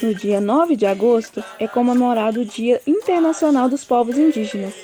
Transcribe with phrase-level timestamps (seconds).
[0.00, 4.74] No dia 9 de agosto é comemorado o Dia Internacional dos Povos Indígenas.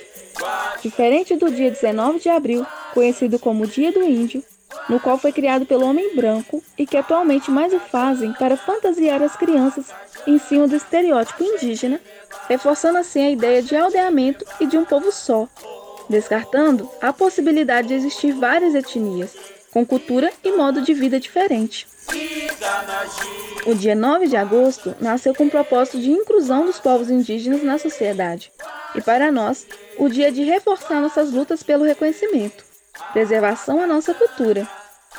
[0.81, 4.43] Diferente do dia 19 de abril, conhecido como Dia do Índio,
[4.89, 9.21] no qual foi criado pelo homem branco e que atualmente mais o fazem para fantasiar
[9.21, 9.85] as crianças
[10.27, 12.01] em cima do estereótipo indígena,
[12.49, 15.47] reforçando assim a ideia de aldeamento e de um povo só,
[16.09, 19.33] descartando a possibilidade de existir várias etnias,
[19.71, 21.87] com cultura e modo de vida diferente.
[23.65, 27.77] O dia 9 de agosto nasceu com o propósito de inclusão dos povos indígenas na
[27.77, 28.51] sociedade,
[28.95, 29.65] e para nós,
[29.97, 32.63] o dia de reforçar nossas lutas pelo reconhecimento,
[33.13, 34.67] preservação à nossa cultura,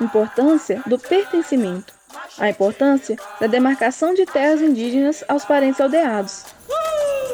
[0.00, 1.92] importância do pertencimento,
[2.38, 6.44] a importância da demarcação de terras indígenas aos parentes aldeados,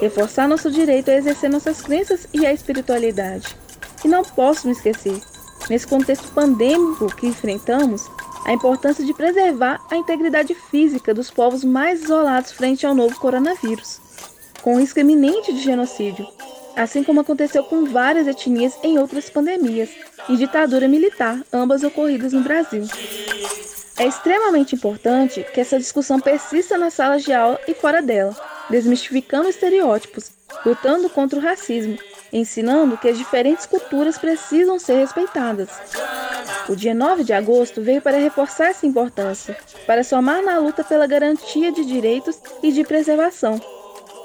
[0.01, 3.56] reforçar nosso direito a exercer nossas crenças e a espiritualidade.
[4.05, 5.20] E não posso me esquecer,
[5.69, 8.09] nesse contexto pandêmico que enfrentamos,
[8.48, 14.00] a importância de preservar a integridade física dos povos mais isolados frente ao novo coronavírus,
[14.62, 16.27] com risco iminente de genocídio,
[16.75, 19.91] assim como aconteceu com várias etnias em outras pandemias
[20.31, 22.84] e ditadura militar, ambas ocorridas no Brasil.
[23.98, 28.34] É extremamente importante que essa discussão persista nas salas de aula e fora dela,
[28.70, 30.30] desmistificando estereótipos,
[30.64, 31.98] lutando contra o racismo,
[32.33, 35.69] ensinando que as diferentes culturas precisam ser respeitadas.
[36.69, 41.06] O dia 9 de agosto veio para reforçar essa importância, para somar na luta pela
[41.06, 43.58] garantia de direitos e de preservação.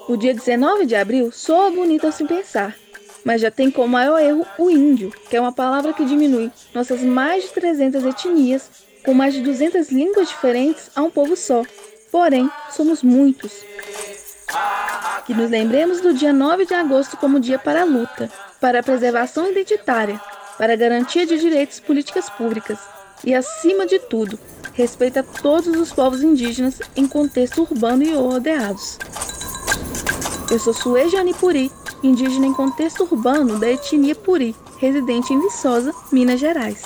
[0.10, 2.76] O dia 19 de abril soa bonito ao se pensar,
[3.24, 7.02] mas já tem como maior erro o índio, que é uma palavra que diminui nossas
[7.02, 8.70] mais de 300 etnias
[9.06, 11.64] com mais de 200 línguas diferentes a um povo só.
[12.12, 13.64] Porém, somos muitos.
[15.26, 18.84] Que nos lembremos do dia 9 de agosto como dia para a luta, para a
[18.84, 20.20] preservação identitária,
[20.58, 22.80] para a garantia de direitos políticas públicas
[23.24, 24.38] e, acima de tudo,
[24.74, 28.98] respeito a todos os povos indígenas em contexto urbano e rodeados.
[30.52, 31.72] Eu sou Suejani Puri,
[32.04, 36.82] indígena em contexto urbano da etnia Puri, residente em Viçosa, Minas Gerais.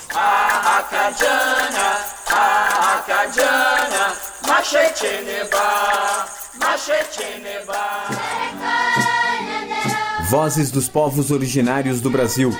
[10.29, 12.55] Vozes dos povos originários do Brasil.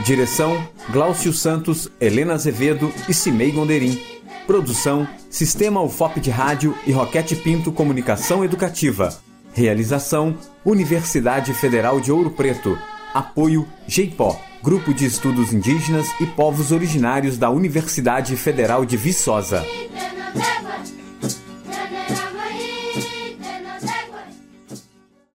[0.00, 4.00] Direção: Glaucio Santos, Helena Azevedo e Cimei Gonderim.
[4.46, 9.16] Produção: Sistema UFOP de Rádio e Roquete Pinto Comunicação Educativa.
[9.52, 12.76] Realização: Universidade Federal de Ouro Preto.
[13.14, 19.64] Apoio: GEIPó, Grupo de Estudos Indígenas e Povos Originários da Universidade Federal de Viçosa.